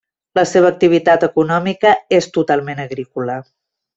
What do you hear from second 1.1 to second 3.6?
econòmica és totalment agrícola.